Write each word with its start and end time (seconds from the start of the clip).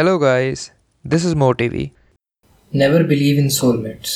Guys, 0.00 0.70
this 1.04 1.24
is 1.24 1.34
Mo 1.34 1.46
TV. 1.52 1.90
Never 2.72 3.02
believe 3.02 3.38
in 3.38 3.48
soulmates 3.48 4.12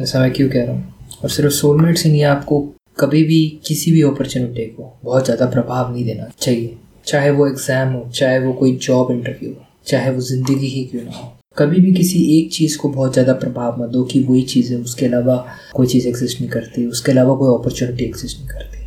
ऐसा 0.00 0.20
मैं 0.20 0.30
क्यों 0.32 0.48
कह 0.50 0.64
रहा 0.64 0.74
हूँ? 0.74 0.94
और 1.22 1.30
सिर्फ़ 1.30 1.52
सोलमेट्स 1.52 2.04
ही 2.04 2.10
नहीं 2.10 2.22
आपको 2.24 2.60
कभी 3.00 3.22
भी 3.24 3.40
किसी 3.66 3.90
भी 3.92 4.02
अपॉर्चुनिटी 4.02 4.64
को 4.66 4.92
बहुत 5.04 5.24
ज़्यादा 5.24 5.46
प्रभाव 5.46 5.92
नहीं 5.92 6.04
देना 6.04 6.28
चाहिए। 6.40 6.76
चाहे 7.06 7.30
वो 7.30 7.46
एग्ज़ाम 7.48 7.92
हो 7.92 8.08
चाहे 8.10 8.38
वो 8.38 8.52
कोई 8.52 8.74
जॉब 8.76 9.10
इंटरव्यू 9.12 9.50
हो 9.50 9.66
चाहे 9.86 10.10
वो 10.10 10.20
ज़िंदगी 10.20 10.66
ही 10.66 10.84
क्यों 10.84 11.02
ना 11.02 11.16
हो। 11.16 11.32
कभी 11.58 11.80
भी 11.80 11.92
किसी 11.94 12.22
एक 12.38 12.52
चीज़ 12.52 12.78
को 12.78 12.88
बहुत 12.88 13.12
ज़्यादा 13.12 13.32
प्रभाव 13.34 13.82
मत 13.82 13.90
दो 13.90 14.04
कि 14.04 14.22
वही 14.28 14.42
चीज़ 14.54 14.72
है 14.72 14.78
उसके 14.80 15.06
अलावा 15.06 15.36
कोई 15.74 15.86
चीज़ 15.86 16.08
एग्जिस्ट 16.08 16.40
नहीं 16.40 16.50
करती 16.50 16.86
उसके 16.86 17.12
अलावा 17.12 17.34
कोई 17.34 17.58
अपॉर्चुनिटी 17.58 18.04
एग्जिस्ट 18.04 18.38
नहीं 18.38 18.48
करती। 18.48 18.86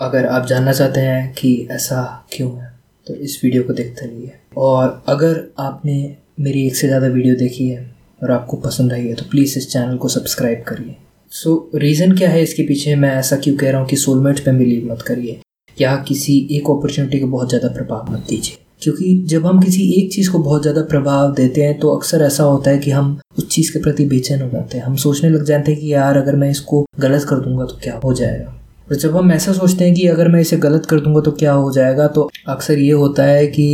अगर 0.00 0.26
आप 0.28 0.46
जानना 0.46 0.72
चाहते 0.72 1.00
हैं 1.00 1.32
कि 1.34 1.56
ऐसा 1.70 2.02
क्यों 2.32 2.50
है 2.60 2.72
तो 3.06 3.14
इस 3.14 3.40
वीडियो 3.44 3.62
को 3.62 3.72
देखते 3.72 4.06
रहिए। 4.06 4.32
और 4.58 5.02
अगर 5.08 5.42
आपने 5.60 5.94
मेरी 6.40 6.66
एक 6.66 6.76
से 6.76 6.86
ज़्यादा 6.86 7.06
वीडियो 7.06 7.34
देखी 7.36 7.68
है 7.68 7.78
और 8.22 8.30
आपको 8.30 8.56
पसंद 8.58 8.92
आई 8.92 9.06
है 9.06 9.14
तो 9.14 9.24
प्लीज़ 9.30 9.58
इस 9.58 9.70
चैनल 9.72 9.96
को 9.96 10.08
सब्सक्राइब 10.08 10.62
करिए। 10.68 10.96
सो 11.32 11.50
so, 11.50 11.80
रीज़न 11.80 12.16
क्या 12.16 12.30
है 12.30 12.42
इसके 12.42 12.62
पीछे? 12.62 12.94
मैं 12.96 13.14
ऐसा 13.14 13.36
क्यों 13.36 13.56
कह 13.56 13.70
रहा 13.70 13.80
हूँ 13.80 13.88
कि 13.88 13.96
सोलमेट 13.96 14.44
पे 14.44 14.52
बिलीव 14.52 14.92
मत 14.92 15.02
करिए। 15.02 15.40
या 15.76 15.96
किसी 16.08 16.36
एक 16.52 16.70
अपॉर्चुनिटी 16.70 17.18
को 17.20 17.26
बहुत 17.26 17.48
ज़्यादा 17.48 17.68
प्रभाव 17.68 18.12
मत 18.12 18.26
दीजिए। 18.28 18.58
क्योंकि 18.82 19.14
जब 19.28 19.46
हम 19.46 19.60
किसी 19.62 19.82
एक 19.92 20.12
चीज़ 20.12 20.30
को 20.30 20.38
बहुत 20.38 20.62
ज़्यादा 20.62 20.82
प्रभाव 20.82 21.32
देते 21.34 21.62
हैं 21.62 21.78
तो 21.78 21.88
अक्सर 21.88 22.22
ऐसा 22.22 22.44
होता 22.44 22.70
है 22.70 22.78
कि 22.78 22.90
हम 22.90 23.18
उस 23.38 23.48
चीज़ 23.50 23.72
के 23.72 23.82
प्रति 23.82 24.04
बेचैन 24.06 24.42
हो 24.42 24.48
जाते 24.50 24.78
हैं। 24.78 24.84
हम 24.84 24.96
सोचने 24.96 25.30
लग 25.30 25.44
जाते 25.44 25.72
हैं 25.72 25.80
कि 25.80 25.92
यार 25.92 26.16
अगर 26.16 26.36
मैं 26.36 26.50
इसको 26.50 26.84
गलत 27.00 27.26
कर 27.28 27.36
दूँगा 27.36 27.64
तो 27.64 27.78
क्या 27.82 28.00
हो 28.04 28.12
जाएगा? 28.14 28.60
और 28.88 28.96
जब 28.96 29.16
हम 29.16 29.30
ऐसा 29.32 29.52
सोचते 29.52 29.84
हैं 29.84 29.94
कि 29.94 30.06
अगर 30.06 30.28
मैं 30.28 30.40
इसे 30.40 30.56
गलत 30.56 30.86
कर 30.86 31.00
दूँगा 31.00 31.20
तो 31.20 31.30
क्या 31.32 31.52
हो 31.52 31.70
जाएगा 31.72 32.06
तो 32.08 32.28
अक्सर 32.48 32.78
ये 32.78 32.92
होता 32.92 33.22
है 33.22 33.46
कि 33.46 33.64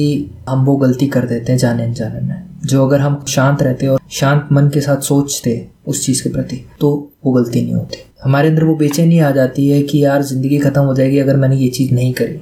हम 0.48 0.64
वो 0.64 0.76
गलती 0.76 1.06
कर 1.06 1.26
देते 1.26 1.52
हैं 1.52 1.58
जाने 1.58 1.84
अनजाने 1.84 2.20
में। 2.20 2.42
जो 2.66 2.86
अगर 2.86 3.00
हम 3.00 3.24
शांत 3.28 3.62
रहते 3.62 3.86
और 3.86 4.00
शांत 4.10 4.48
मन 4.52 4.68
के 4.68 4.80
साथ 4.80 5.00
सोचते 5.02 5.66
उस 5.86 6.04
चीज़ 6.06 6.22
के 6.22 6.30
प्रति 6.30 6.64
तो 6.80 6.90
वो 7.24 7.32
गलती 7.32 7.62
नहीं 7.62 7.74
होती। 7.74 7.98
हमारे 8.24 8.48
अंदर 8.48 8.64
वो 8.64 8.74
बेचैनी 8.76 9.18
आ 9.18 9.30
जाती 9.30 9.68
है 9.68 9.82
कि 9.82 10.04
यार, 10.04 10.22
ज़िंदगी 10.22 10.58
ख़त्म 10.58 10.82
हो 10.82 10.94
जाएगी 10.94 11.18
अगर 11.18 11.36
मैंने 11.36 11.56
ये 11.56 11.68
चीज़ 11.68 11.94
नहीं 11.94 12.12
करी। 12.12 12.40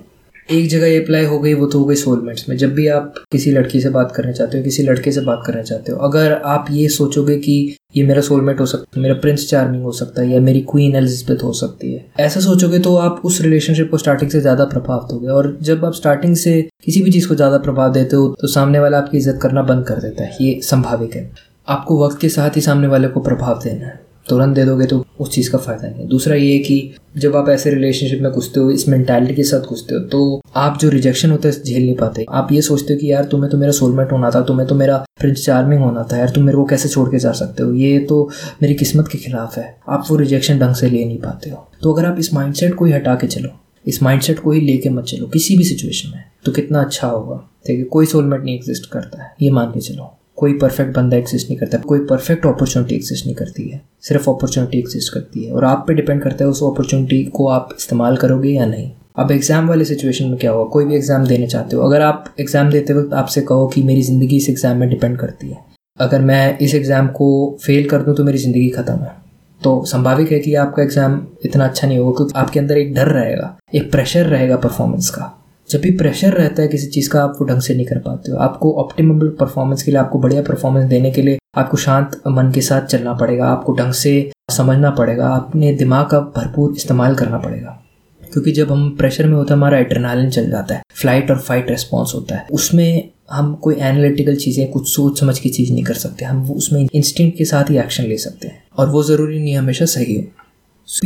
एक 0.48 0.68
जगह 0.68 0.86
ये 0.86 1.00
अप्लाई 1.00 1.24
हो 1.24 1.38
गई, 1.38 1.52
वो 1.54 1.66
तो 1.66 1.78
हो 1.78 1.84
गई 1.84 1.94
सोलमेट्स 1.96 2.48
में 2.48 2.56
जब 2.56 2.72
भी 2.74 2.86
आप 2.88 3.14
किसी 3.32 3.50
लड़की 3.52 3.80
से 3.80 3.90
बात 3.90 4.12
करना 4.16 4.32
चाहते 4.32 4.58
हो, 4.58 4.64
किसी 4.64 4.82
लड़के 4.82 5.12
से 5.12 5.20
बात 5.20 5.42
करना 5.46 5.62
चाहते 5.62 5.92
हो, 5.92 5.98
अगर 5.98 6.32
आप 6.32 6.66
ये 6.70 6.88
सोचोगे 6.88 7.36
कि 7.38 7.76
ये 7.96 8.06
मेरा 8.06 8.20
सोलमेट 8.20 8.60
हो 8.60 8.66
सकता 8.66 8.96
है, 8.96 9.02
मेरा 9.02 9.14
प्रिंस 9.16 9.48
चार्मिंग 9.50 9.82
हो 9.82 9.92
सकता 9.92 10.22
है, 10.22 10.28
या 10.28 10.40
मेरी 10.40 10.60
क्वीन 10.70 10.96
एलिजबेथ 10.96 11.42
हो 11.44 11.52
सकती 11.54 11.92
है, 11.92 12.04
ऐसा 12.20 12.40
सोचोगे 12.40 12.78
तो 12.78 12.94
आप 12.96 13.20
उस 13.24 13.40
रिलेशनशिप 13.40 13.90
को 13.90 13.98
स्टार्टिंग 13.98 14.30
से 14.30 14.40
ज़्यादा 14.40 14.64
प्रभावित 14.66 15.12
होगे। 15.12 15.28
और 15.28 15.56
जब 15.62 15.84
आप 15.84 15.94
स्टार्टिंग 15.94 16.36
से 16.36 16.60
किसी 16.84 17.02
भी 17.02 17.10
चीज़ 17.10 17.28
को 17.28 17.34
ज़्यादा 17.34 17.58
प्रभाव 17.60 17.92
देते 17.92 18.16
हो 18.16 18.34
तो 18.40 18.48
सामने 18.48 18.78
वाला 18.78 18.98
आपकी 18.98 19.16
इज़्ज़त 19.18 19.38
करना 19.42 19.62
बंद 19.64 19.86
कर 19.86 20.00
देता 20.00 20.24
है। 20.24 20.36
ये 20.40 20.60
संभाविक 20.64 21.14
है। 21.14 21.30
आपको 21.68 22.04
वक्त 22.04 22.20
के 22.20 22.28
साथ 22.30 22.56
ही 22.56 22.60
सामने 22.62 22.86
वाले 22.86 23.08
को 23.08 23.20
प्रभाव 23.20 23.60
देना 23.64 23.86
है। 23.86 24.00
तुरंत 24.28 24.54
दे 24.54 24.64
दोगे 24.64 24.86
तो 24.86 25.04
उस 25.20 25.30
चीज़ 25.32 25.50
का 25.50 25.58
फ़ायदा 25.58 25.88
नहीं 25.88 26.00
है। 26.00 26.06
दूसरा 26.08 26.34
ये 26.34 26.58
कि 26.58 26.94
जब 27.16 27.36
आप 27.36 27.48
ऐसे 27.48 27.70
रिलेशनशिप 27.70 28.20
में 28.22 28.30
घुसते 28.32 28.60
हो, 28.60 28.70
इस 28.70 28.88
मेंटालिटी 28.88 29.34
के 29.34 29.42
साथ 29.42 29.60
घुसते 29.60 29.94
हो 29.94 30.00
तो 30.02 30.40
आप 30.56 30.78
जो 30.80 30.88
रिजेक्शन 30.88 31.30
होता 31.30 31.48
है 31.48 31.62
झेल 31.62 31.82
नहीं 31.82 31.94
पाते। 31.96 32.26
आप 32.30 32.52
ये 32.52 32.60
सोचते 32.62 32.94
हो 32.94 32.98
कि 33.00 33.10
यार, 33.12 33.24
तुम्हें 33.24 33.50
तो 33.50 33.58
मेरा 33.58 33.72
सोलमेट 33.72 34.12
होना 34.12 34.30
था, 34.30 34.40
तुम्हें 34.40 34.68
तो 34.68 34.74
मेरा 34.74 34.96
प्रिंस 35.20 35.44
चार्मिंग 35.44 35.82
होना 35.82 36.02
था, 36.02 36.16
यार 36.16 36.28
तुम 36.28 36.44
मेरे 36.44 36.56
को 36.56 36.64
कैसे 36.64 36.88
छोड़ 36.88 37.08
के 37.10 37.18
जा 37.18 37.32
सकते 37.32 37.62
हो? 37.62 37.72
ये 37.72 37.98
तो 37.98 38.28
मेरी 38.62 38.74
किस्मत 38.74 39.08
के 39.08 39.18
खिलाफ 39.18 39.56
है। 39.58 39.76
आप 39.88 40.04
वो 40.10 40.16
रिजेक्शन 40.16 40.58
ढंग 40.58 40.74
से 40.74 40.90
ले 40.90 41.04
नहीं 41.04 41.18
पाते 41.18 41.50
हो। 41.50 41.66
तो 41.82 41.92
अगर 41.92 42.06
आप 42.06 42.18
इस 42.18 42.34
माइंड 42.34 42.74
को 42.74 42.84
ही 42.84 42.92
हटा 42.92 43.14
के 43.14 43.26
चलो, 43.26 43.48
इस 43.86 44.02
माइंडसेट 44.02 44.38
को 44.38 44.52
ही 44.52 44.60
लेके 44.60 44.90
मत 44.90 45.04
चलो, 45.04 45.26
किसी 45.26 45.56
भी 45.56 45.64
सिचुएशन 45.64 46.10
में 46.10 46.24
तो 46.44 46.52
कितना 46.52 46.80
अच्छा 46.80 47.08
होगा। 47.08 47.36
ठीक 47.66 47.78
है, 47.78 47.84
कोई 47.84 48.06
सोलमेट 48.06 48.44
नहीं 48.44 48.54
एग्जिस्ट 48.54 48.90
करता 48.90 49.22
है। 49.22 49.34
ये 49.42 49.50
मान 49.50 49.66
के 49.66 49.80
चलो। 49.80 50.17
कोई 50.38 50.52
परफेक्ट 50.58 50.94
बंदा 50.96 51.16
एग्जिस्ट 51.16 51.48
नहीं 51.48 51.58
करता, 51.58 51.78
कोई 51.78 51.98
परफेक्ट 52.06 52.46
अपॉर्चुनिटी 52.46 52.94
एग्जिस्ट 52.94 53.26
नहीं 53.26 53.34
करती 53.36 53.68
है। 53.68 53.80
सिर्फ़ 54.02 54.30
अपॉर्चुनिटी 54.30 54.78
एग्जिस्ट 54.78 55.12
करती 55.14 55.44
है। 55.44 55.52
और 55.52 55.64
आप 55.64 55.84
पे 55.88 55.94
डिपेंड 55.94 56.22
करता 56.22 56.44
है 56.44 56.50
उस 56.50 56.62
अपॉर्चुनिटी 56.64 57.22
को 57.34 57.48
आप 57.48 57.74
इस्तेमाल 57.76 58.16
करोगे 58.16 58.50
या 58.50 58.66
नहीं। 58.66 58.90
अब 59.16 59.30
एग्ज़ाम 59.32 59.68
वाले 59.68 59.84
सिचुएशन 59.84 60.24
में 60.24 60.36
क्या 60.38 60.50
होगा 60.50 60.70
कोई 60.70 60.84
भी 60.84 60.94
एग्ज़ाम 60.96 61.26
देने 61.26 61.46
चाहते 61.46 61.76
हो। 61.76 61.82
अगर 61.82 62.02
आप 62.02 62.34
एग्ज़ाम 62.40 62.70
देते 62.70 62.92
वक्त 62.92 63.14
आपसे 63.14 63.40
कहो 63.42 63.66
कि 63.66 63.82
मेरी 63.82 64.02
ज़िंदगी 64.02 64.36
इस 64.36 64.48
एग्ज़ाम 64.50 64.76
में 64.76 64.88
डिपेंड 64.90 65.18
करती 65.18 65.50
है। 65.50 65.58
अगर 65.98 66.20
मैं 66.22 66.58
इस 66.58 66.74
एग्ज़ाम 66.74 67.08
को 67.08 67.58
फेल 67.62 67.88
कर 67.88 68.02
दूँ 68.02 68.14
तो 68.16 68.24
मेरी 68.24 68.38
ज़िंदगी 68.38 68.68
ख़त्म 68.68 68.94
है। 68.94 69.16
तो 69.60 69.84
संभाविक 69.86 70.32
है 70.32 70.38
कि 70.38 70.54
आपका 70.56 70.82
एग्ज़ाम 70.82 71.20
इतना 71.44 71.64
अच्छा 71.64 71.86
नहीं 71.88 71.98
होगा, 71.98 72.16
क्योंकि 72.16 72.38
आपके 72.38 72.60
अंदर 72.60 72.78
एक 72.78 72.94
डर 72.94 73.08
रहेगा, 73.08 73.56
एक 73.74 73.90
प्रेशर 73.92 74.26
रहेगा 74.26 74.56
परफॉर्मेंस 74.58 75.10
का। 75.10 75.34
जब 75.70 75.80
भी 75.80 75.90
प्रेशर 75.90 76.32
रहता 76.32 76.62
है 76.62 76.68
किसी 76.68 76.86
चीज़ 76.86 77.10
का, 77.10 77.22
आप 77.22 77.36
वो 77.40 77.46
ढंग 77.46 77.60
से 77.60 77.74
नहीं 77.74 77.86
कर 77.86 77.98
पाते 77.98 78.32
हो। 78.32 78.38
आपको 78.38 78.72
ऑप्टिमेबल 78.72 79.28
परफॉर्मेंस 79.28 79.82
के 79.82 79.90
लिए, 79.90 80.00
आपको 80.00 80.18
बढ़िया 80.18 80.42
परफॉर्मेंस 80.42 80.90
देने 80.90 81.10
के 81.10 81.22
लिए, 81.22 81.38
आपको 81.56 81.76
शांत 81.76 82.22
मन 82.28 82.52
के 82.52 82.60
साथ 82.60 82.86
चलना 82.86 83.12
पड़ेगा। 83.12 83.46
आपको 83.46 83.72
ढंग 83.72 83.92
से 83.92 84.32
समझना 84.50 84.90
पड़ेगा। 84.90 85.28
अपने 85.28 85.72
दिमाग 85.72 86.06
का 86.06 86.20
भरपूर 86.20 86.74
इस्तेमाल 86.76 87.14
करना 87.14 87.38
पड़ेगा। 87.38 87.84
क्योंकि 88.32 88.52
जब 88.52 88.72
हम 88.72 88.96
प्रेशर 88.96 89.26
में 89.26 89.34
होता 89.34 89.54
है, 89.54 89.58
हमारा 89.58 89.78
एड्रेनालिन 89.78 90.30
चल 90.30 90.50
जाता 90.50 90.74
है। 90.74 90.82
फ़्लाइट 90.92 91.30
और 91.30 91.38
फाइट 91.38 91.70
रेस्पॉन्स 91.70 92.14
होता 92.14 92.36
है। 92.36 92.46
उसमें 92.52 93.10
हम 93.30 93.54
कोई 93.54 93.74
एनालिटिकल 93.74 94.36
चीज़ें, 94.36 94.70
कुछ 94.70 94.88
सोच 94.88 95.20
समझ 95.20 95.38
की 95.38 95.48
चीज़ 95.48 95.72
नहीं 95.72 95.84
कर 95.84 95.94
सकते। 95.94 96.24
हम 96.24 96.50
उसमें 96.50 96.88
इंस्टिंक्ट 96.94 97.38
के 97.38 97.44
साथ 97.44 97.70
ही 97.70 97.78
एक्शन 97.78 98.04
ले 98.04 98.18
सकते 98.18 98.48
हैं। 98.48 98.62
और 98.78 98.88
वो 98.88 99.02
ज़रूरी 99.02 99.38
नहीं 99.40 99.56
हमेशा 99.56 99.84
सही 99.84 100.16
हो। 100.16 100.22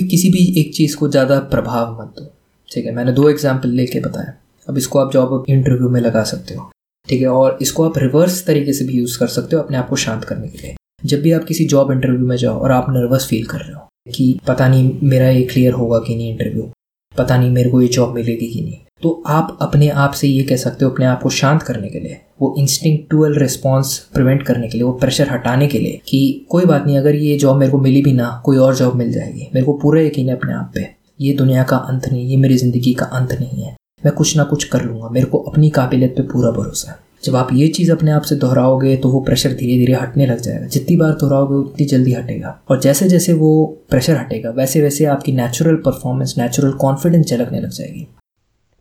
किसी 0.08 0.30
भी 0.30 0.60
एक 0.60 0.74
चीज़ 0.74 0.96
को 0.96 1.08
ज़्यादा 1.08 1.38
प्रभाव 1.38 2.00
मत 2.00 2.14
दो। 2.18 2.34
ठीक 2.72 2.86
है, 2.86 2.92
मैंने 2.92 3.12
दो 3.12 3.28
एग्ज़ाम्पल 3.28 3.68
लेके 3.68 4.00
बताया। 4.00 4.34
अब 4.68 4.78
इसको 4.78 4.98
आप 4.98 5.12
जॉब 5.12 5.44
इंटरव्यू 5.48 5.88
में 5.88 6.00
लगा 6.00 6.22
सकते 6.24 6.54
हो, 6.54 6.70
ठीक 7.08 7.20
है? 7.20 7.28
और 7.28 7.58
इसको 7.62 7.84
आप 7.84 7.98
रिवर्स 7.98 8.44
तरीके 8.46 8.72
से 8.72 8.84
भी 8.84 8.98
यूज़ 8.98 9.18
कर 9.18 9.26
सकते 9.28 9.56
हो 9.56 9.62
अपने 9.62 9.76
आप 9.76 9.88
को 9.88 9.96
शांत 9.96 10.24
करने 10.24 10.48
के 10.48 10.58
लिए। 10.58 10.74
जब 11.04 11.22
भी 11.22 11.32
आप 11.32 11.44
किसी 11.44 11.64
जॉब 11.66 11.90
इंटरव्यू 11.92 12.26
में 12.26 12.36
जाओ 12.36 12.58
और 12.58 12.70
आप 12.70 12.86
नर्वस 12.90 13.26
फील 13.28 13.46
कर 13.46 13.58
रहे 13.58 13.72
हो 13.72 13.88
कि 14.12 14.38
पता 14.46 14.68
नहीं 14.68 14.92
मेरा 15.02 15.28
ये 15.28 15.42
क्लियर 15.44 15.72
होगा 15.72 15.98
कि 15.98 16.16
नहीं 16.16 16.30
इंटरव्यू 16.30 16.70
पता 17.12 17.36
नहीं 17.36 17.50
मेरे 17.50 17.70
को 17.70 17.80
ये 17.82 17.88
जॉब 17.88 18.14
मिलेगी 18.14 18.46
कि 18.46 18.60
नहीं 18.60 18.78
तो 19.02 19.10
आप 19.26 19.58
अपने 19.62 19.88
आप 19.88 20.12
से 20.12 20.28
ये 20.28 20.42
कह 20.42 20.56
सकते 20.56 20.84
हो 20.84 20.90
अपने 20.90 21.06
आप 21.06 21.22
को 21.22 21.30
शांत 21.30 21.62
करने 21.62 21.88
के 21.88 22.00
लिए, 22.00 22.20
वो 22.40 22.54
इंस्टिंक्टुअल 22.58 23.34
रिस्पॉन्स 23.38 23.96
प्रिवेंट 24.14 24.42
करने 24.42 24.68
के 24.68 24.78
लिए, 24.78 24.82
वो 24.82 24.92
प्रेशर 24.92 25.28
हटाने 25.28 25.66
के 25.66 25.78
लिए 25.78 26.00
कि 26.08 26.46
कोई 26.50 26.64
बात 26.64 26.86
नहीं, 26.86 26.96
अगर 26.98 27.14
ये 27.14 27.36
जॉब 27.38 27.56
मेरे 27.56 27.72
को 27.72 27.78
मिली 27.78 28.02
भी 28.02 28.12
ना, 28.12 28.30
कोई 28.44 28.56
और 28.56 28.74
जॉब 28.76 28.94
मिल 28.94 29.12
जाएगी। 29.12 29.48
मेरे 29.54 29.66
को 29.66 29.72
पूरा 29.72 30.02
यकीन 30.02 30.28
है 30.28 30.36
अपने 30.36 30.52
आप 30.52 30.70
पे, 30.74 30.86
ये 31.20 31.32
दुनिया 31.34 31.62
का 31.62 31.76
अंत 31.76 32.08
नहीं, 32.08 32.24
ये 32.26 32.36
मेरी 32.36 32.56
ज़िंदगी 32.56 32.92
का 32.94 33.06
अंत 33.12 33.32
नहीं 33.32 33.62
है। 33.62 33.74
मैं 34.04 34.14
कुछ 34.14 34.36
ना 34.36 34.44
कुछ 34.44 34.64
कर 34.64 34.82
लूँगा। 34.82 35.08
मेरे 35.08 35.26
को 35.26 35.38
अपनी 35.38 35.70
काबिलियत 35.70 36.14
पे 36.16 36.22
पूरा 36.22 36.50
भरोसा 36.50 36.90
है। 36.90 36.98
जब 37.24 37.36
आप 37.36 37.48
ये 37.52 37.68
चीज़ 37.68 37.90
अपने 37.92 38.10
आप 38.10 38.22
से 38.22 38.36
दोहराओगे 38.36 38.96
तो 38.96 39.08
वो 39.08 39.20
प्रेशर 39.20 39.52
धीरे 39.52 39.78
धीरे 39.78 39.94
हटने 39.94 40.26
लग 40.26 40.38
जाएगा। 40.38 40.66
जितनी 40.66 40.96
बार 40.96 41.10
दोहराओगे, 41.10 41.54
उतनी 41.54 41.86
जल्दी 41.86 42.12
हटेगा। 42.12 42.58
और 42.68 42.80
जैसे 42.80 43.08
जैसे 43.08 43.32
वो 43.32 43.76
प्रेशर 43.90 44.16
हटेगा 44.16 44.50
वैसे 44.50 44.82
वैसे 44.82 45.04
आपकी 45.04 45.32
नेचुरल 45.32 45.76
परफॉर्मेंस 45.76 46.34
नेचुरल 46.38 46.72
कॉन्फिडेंस 46.72 47.26
झलकने 47.26 47.60
लग 47.60 47.70
जाएगी। 47.70 48.06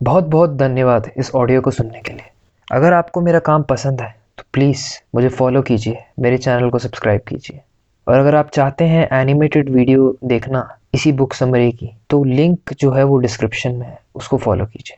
बहुत 0.01 0.23
बहुत 0.23 0.55
धन्यवाद 0.57 1.09
इस 1.17 1.31
ऑडियो 1.35 1.61
को 1.61 1.71
सुनने 1.71 2.01
के 2.01 2.13
लिए। 2.13 2.29
अगर 2.71 2.93
आपको 2.93 3.21
मेरा 3.21 3.39
काम 3.39 3.63
पसंद 3.63 4.01
है 4.01 4.15
तो 4.37 4.43
प्लीज़ 4.53 4.85
मुझे 5.15 5.29
फॉलो 5.29 5.61
कीजिए। 5.61 5.97
मेरे 6.19 6.37
चैनल 6.37 6.69
को 6.69 6.79
सब्सक्राइब 6.79 7.21
कीजिए। 7.27 7.61
और 8.07 8.19
अगर 8.19 8.35
आप 8.35 8.49
चाहते 8.49 8.85
हैं 8.85 9.07
एनिमेटेड 9.13 9.69
वीडियो 9.69 10.17
देखना 10.23 10.67
इसी 10.93 11.11
बुक 11.11 11.33
समरी 11.33 11.71
की 11.71 11.89
तो 12.09 12.23
लिंक 12.23 12.73
जो 12.79 12.91
है 12.91 13.03
वो 13.03 13.17
डिस्क्रिप्शन 13.17 13.71
में 13.71 13.87
है, 13.87 13.99
उसको 14.15 14.37
फॉलो 14.37 14.65
कीजिए। 14.65 14.97